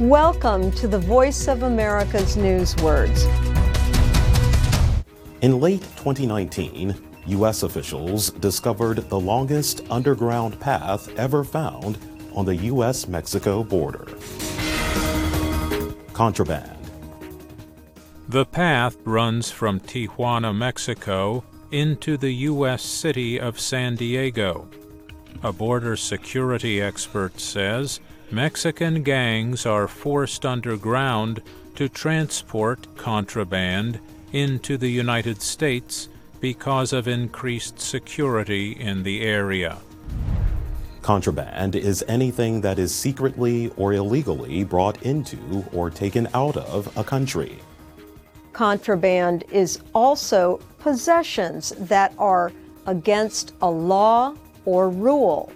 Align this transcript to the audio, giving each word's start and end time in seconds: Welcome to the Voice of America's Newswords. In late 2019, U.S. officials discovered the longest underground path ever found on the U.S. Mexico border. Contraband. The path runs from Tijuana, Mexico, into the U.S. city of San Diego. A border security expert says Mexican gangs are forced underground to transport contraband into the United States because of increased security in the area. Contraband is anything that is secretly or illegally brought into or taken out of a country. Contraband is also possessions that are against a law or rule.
Welcome 0.00 0.72
to 0.72 0.88
the 0.88 0.98
Voice 0.98 1.46
of 1.46 1.62
America's 1.62 2.36
Newswords. 2.36 3.28
In 5.40 5.60
late 5.60 5.82
2019, 5.82 6.96
U.S. 7.26 7.62
officials 7.62 8.30
discovered 8.30 9.08
the 9.08 9.20
longest 9.20 9.82
underground 9.90 10.58
path 10.58 11.08
ever 11.16 11.44
found 11.44 11.96
on 12.34 12.44
the 12.44 12.56
U.S. 12.56 13.06
Mexico 13.06 13.62
border. 13.62 14.08
Contraband. 16.12 16.76
The 18.28 18.46
path 18.46 18.96
runs 19.04 19.52
from 19.52 19.78
Tijuana, 19.78 20.52
Mexico, 20.52 21.44
into 21.70 22.16
the 22.16 22.32
U.S. 22.32 22.82
city 22.82 23.38
of 23.38 23.60
San 23.60 23.94
Diego. 23.94 24.68
A 25.44 25.52
border 25.52 25.94
security 25.94 26.82
expert 26.82 27.38
says 27.38 28.00
Mexican 28.30 29.02
gangs 29.02 29.66
are 29.66 29.86
forced 29.86 30.46
underground 30.46 31.42
to 31.76 31.88
transport 31.88 32.86
contraband 32.96 34.00
into 34.32 34.76
the 34.76 34.88
United 34.88 35.42
States 35.42 36.08
because 36.40 36.92
of 36.92 37.06
increased 37.06 37.80
security 37.80 38.72
in 38.72 39.02
the 39.02 39.22
area. 39.22 39.78
Contraband 41.02 41.76
is 41.76 42.02
anything 42.08 42.62
that 42.62 42.78
is 42.78 42.94
secretly 42.94 43.70
or 43.76 43.92
illegally 43.92 44.64
brought 44.64 45.02
into 45.02 45.64
or 45.72 45.90
taken 45.90 46.26
out 46.32 46.56
of 46.56 46.96
a 46.96 47.04
country. 47.04 47.58
Contraband 48.54 49.44
is 49.50 49.80
also 49.94 50.58
possessions 50.78 51.74
that 51.78 52.14
are 52.18 52.52
against 52.86 53.52
a 53.60 53.70
law 53.70 54.34
or 54.64 54.88
rule. 54.88 55.52